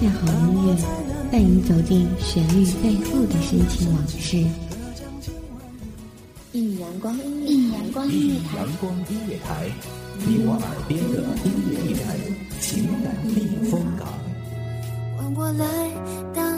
[0.00, 0.76] 下好音乐，
[1.32, 4.36] 带你走进旋律背后的深情往事。
[6.52, 9.68] 一米阳光，一米阳光音乐台，阳光音乐台，
[10.24, 11.14] 你我耳边的
[11.44, 12.06] 音乐驿站，
[12.60, 14.06] 情感避风港。
[15.16, 15.66] 换我来
[16.32, 16.57] 当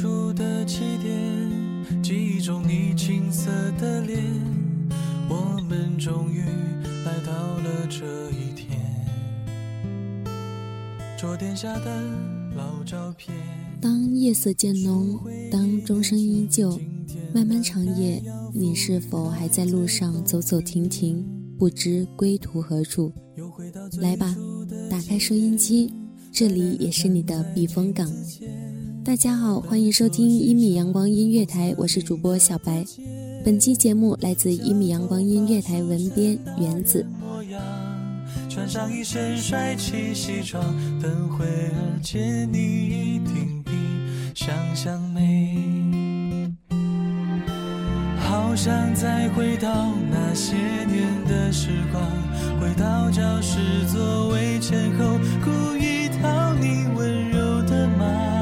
[0.00, 1.50] 初的起点，
[2.00, 4.22] 记忆中你青涩的脸，
[5.28, 6.40] 我们终于
[7.04, 8.78] 来到了这一天。
[11.18, 12.00] 桌垫下的
[12.56, 13.36] 老照片。
[13.80, 15.18] 当夜色渐浓，
[15.50, 16.80] 当钟声依旧，
[17.34, 18.22] 漫漫长夜，
[18.54, 21.26] 你是否还在路上走走停停，
[21.58, 23.12] 不知归途何处？
[24.00, 24.32] 来吧，
[24.88, 25.92] 打开收音机，
[26.30, 28.08] 这里也是你的避风港。
[29.08, 32.84] 大家好，欢迎收听一米阳光音乐台，我是主播小白。
[33.42, 37.06] 本期节目来自一米阳光音乐台文编原子。
[38.50, 40.62] 穿上一身帅气西装，
[41.00, 43.70] 等会儿见你一定比
[44.34, 45.56] 想象美。
[48.18, 50.54] 好想再回到那些
[50.84, 52.02] 年的时光，
[52.60, 53.58] 回到教室
[53.90, 58.37] 座位前后，故意讨你温柔的骂。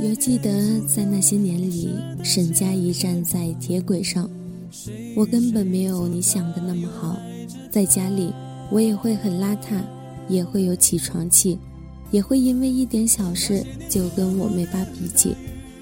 [0.00, 1.90] 犹记得在那些年里，
[2.22, 4.30] 沈佳宜站在铁轨上，
[5.16, 7.18] 我根本没有你想的那么好。
[7.68, 8.32] 在家里，
[8.70, 9.82] 我也会很邋遢，
[10.28, 11.58] 也会有起床气，
[12.12, 15.34] 也会因为一点小事就跟我妹发脾气。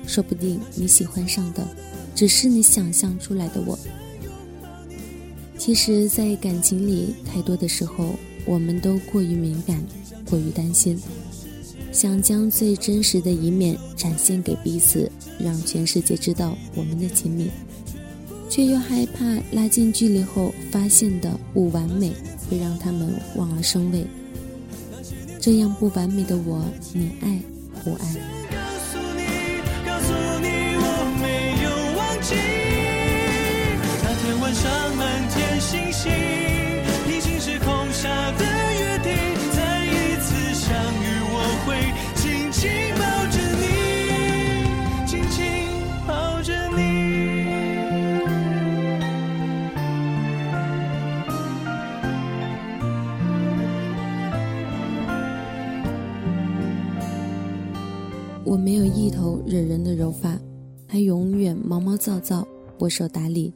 [0.06, 1.66] 说不定你喜欢上的，
[2.14, 3.78] 只是你想象出来的我。
[5.58, 8.14] 其实，在感情里，太多的时候，
[8.46, 9.78] 我们都过于敏感，
[10.24, 10.98] 过于担心。
[11.96, 17.50] 想将最真实的一面展现给彼此，让全世界知道我们的亲密，
[18.50, 22.12] 却又害怕拉近距离后发现的不完美
[22.50, 24.04] 会让他们望而生畏。
[25.40, 26.62] 这样不完美的我，
[26.92, 27.40] 你爱
[27.82, 28.35] 不爱？
[58.46, 60.38] 我没有一头惹人的柔发，
[60.86, 62.46] 还永远毛毛躁躁、
[62.78, 63.52] 不受打理，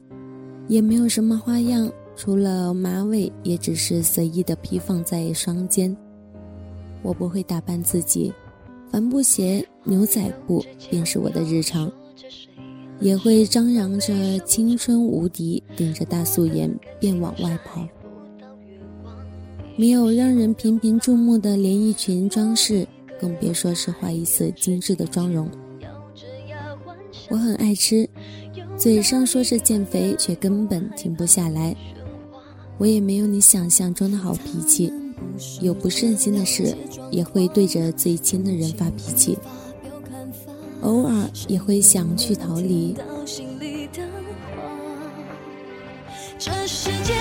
[0.66, 5.96] 也没有什么花样，除了马尾，也只是随意的披放在双肩。
[7.02, 8.32] 我不会打扮自己，
[8.90, 11.88] 帆布鞋、牛仔裤便是我的日常，
[12.98, 16.68] 也会张扬着青春无敌，顶着大素颜
[16.98, 17.86] 便往外跑。
[19.76, 22.84] 没有让人频频注目的连衣裙装饰。
[23.20, 25.50] 更别说是画一次精致的妆容。
[27.28, 28.08] 我很爱吃，
[28.76, 31.76] 嘴上说着减肥，却根本停不下来。
[32.78, 34.90] 我也没有你想象中的好脾气，
[35.60, 36.74] 有不顺心的事
[37.10, 39.38] 也会对着最亲的人发脾气，
[40.80, 42.96] 偶尔也会想去逃离。
[46.38, 47.12] 这世界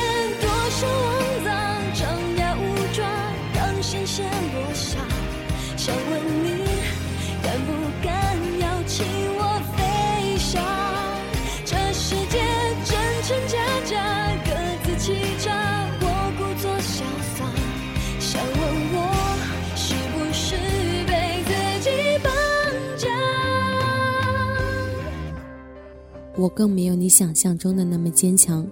[26.40, 28.66] 我更没有你想象中的那么坚强，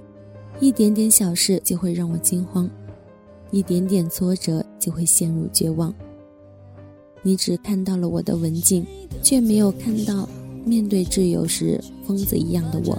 [0.62, 2.70] 一点点小事就会让我惊慌，
[3.52, 5.94] 一点点挫折就会陷入绝望。
[7.22, 8.86] 你只看到了我的文静，
[9.22, 10.30] 却没有看到
[10.64, 12.98] 面对挚友时疯子一样的我。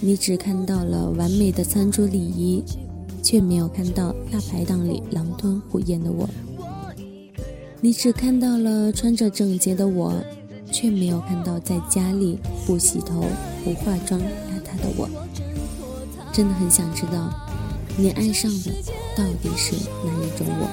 [0.00, 2.62] 你只看到了完美的餐桌礼仪，
[3.22, 6.28] 却没有看到大排档里狼吞虎咽的我。
[7.80, 10.12] 你只看到了穿着整洁的我，
[10.80, 13.24] 却没有看到在家里不洗头、
[13.64, 15.08] 不化妆、邋遢的我。
[16.32, 17.28] 真的很想知道，
[17.96, 18.70] 你爱上的
[19.16, 20.68] 到底是哪一种我？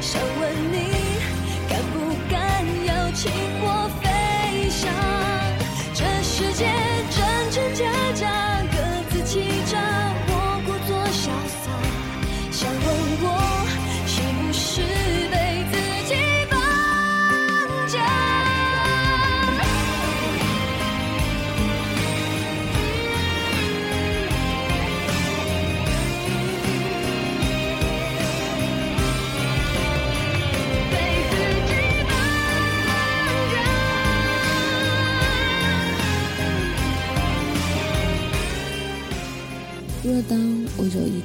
[0.00, 0.91] 想问你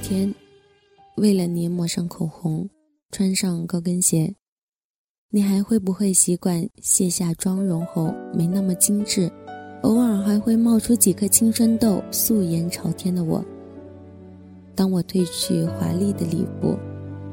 [0.08, 0.34] 天
[1.18, 2.70] 为了你抹上口红，
[3.12, 4.34] 穿上高跟鞋，
[5.32, 9.30] 你还会不会习惯卸下妆容后没那么精致，
[9.82, 13.44] 偶尔还会冒出几颗青春痘、素颜朝天的我？
[14.74, 16.78] 当我褪去华丽的礼服，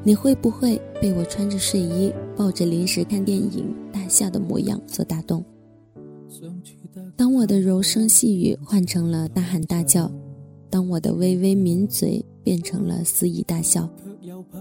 [0.03, 5.45] 你会不会被我穿着睡衣抱着零食看电影大笑的模样所打动？
[7.15, 10.11] 当我的柔声细语换成了大喊大叫？
[10.69, 13.89] 当我的微微抿嘴变成了肆意大笑，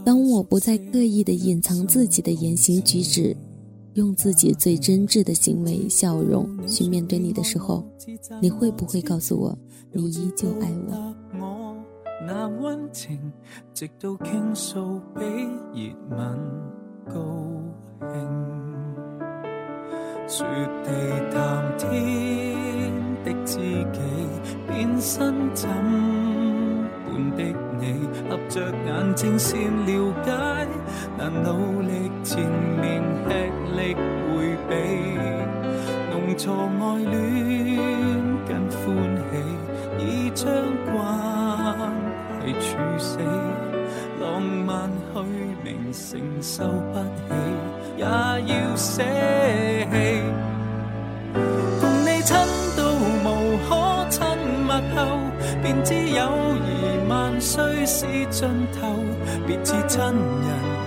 [0.06, 3.35] 当我不再刻意的隐藏自己的言行举止，
[3.95, 7.85] 用自己最真挚的行为笑容去面对你的时候，
[8.41, 9.56] 你会不会告诉我，
[9.91, 11.75] 你依旧爱我？
[12.25, 13.19] 那温情，
[13.74, 15.21] 直到倾诉比
[15.74, 16.19] 热吻
[17.06, 17.13] 高
[18.00, 18.07] 兴，
[20.30, 20.47] 说
[20.85, 20.89] 地
[21.31, 21.83] 谈天
[23.25, 23.57] 的知
[23.91, 24.00] 己，
[24.69, 25.69] 变身怎
[27.38, 27.44] 的
[27.80, 30.31] 你，合着眼睛先了解，
[31.18, 32.39] 难努力前
[32.81, 33.30] 面吃
[33.75, 34.71] 力回避，
[36.12, 37.12] 弄错爱恋
[38.47, 38.81] 跟欢
[39.31, 39.33] 喜，
[40.00, 40.45] 已将
[40.85, 40.94] 关
[42.45, 43.18] 系处死，
[44.21, 45.19] 浪漫虚
[45.63, 46.63] 名承受
[46.94, 47.33] 不起，
[47.97, 49.94] 也要舍弃。
[51.80, 52.35] 共你亲
[52.77, 52.80] 到
[53.24, 53.27] 无
[53.68, 53.69] 可
[54.09, 54.21] 亲
[54.65, 54.97] 密后，
[55.62, 56.21] 便知友
[57.44, 58.88] 谊万岁是尽头，
[59.45, 60.16] 别似亲人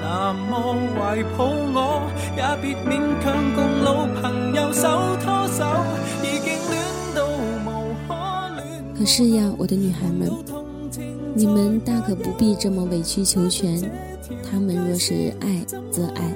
[0.01, 2.01] 那么怀抱我，
[2.35, 4.89] 也别勉强共老朋友手
[5.23, 5.63] 拖手，
[6.23, 6.75] 已经可。
[9.05, 10.31] 是呀，我的女孩们，
[11.35, 13.79] 你们大可不必这么委曲求全。
[14.51, 16.35] 他们若是爱则爱，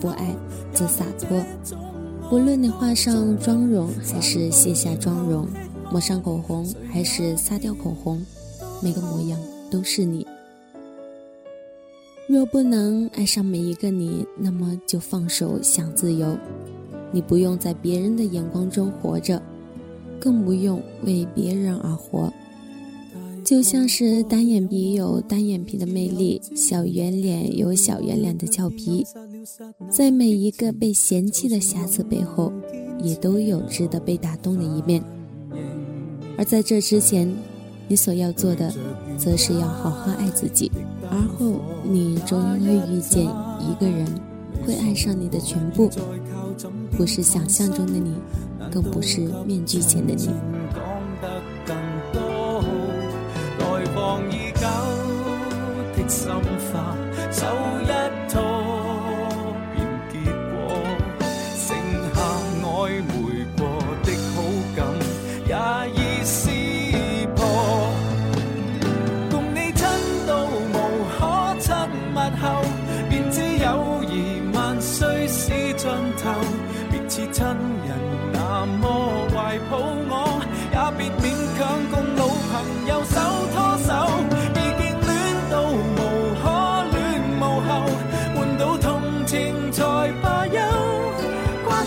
[0.00, 0.34] 不爱
[0.72, 1.40] 则洒脱。
[2.30, 5.48] 无论你画上妆容还是卸下妆容。
[5.90, 8.22] 抹上口红还是擦掉口红，
[8.82, 10.26] 每个模样都是你。
[12.26, 16.36] 若不能爱上每一个你，那么就放手想自由。
[17.10, 19.42] 你不用在别人的眼光中活着，
[20.20, 22.30] 更不用为别人而活。
[23.42, 29.06] 就像是单眼皮有单眼皮的魅力，小圆脸有小圆脸的俏皮，
[29.88, 32.52] 在每一个被嫌弃的瑕疵背后，
[33.02, 35.02] 也都有值得被打动的一面。
[36.36, 37.34] 而在这之前，
[37.88, 38.70] 你所要做的，
[39.16, 40.70] 则是要好好爱自己。
[41.10, 44.06] 而后，你终会遇见一个人，
[44.66, 45.90] 会爱上你的全部，
[46.96, 48.14] 不是想象中的你，
[48.70, 50.28] 更不是面具前的你。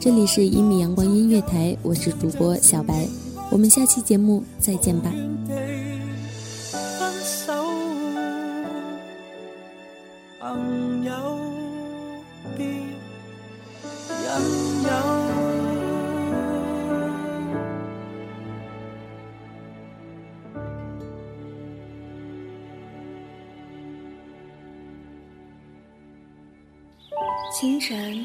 [0.00, 3.04] 这里是一米阳光音乐台，我是主播小白。
[3.50, 5.12] 我们下期节目再见吧。
[27.60, 28.24] 清晨，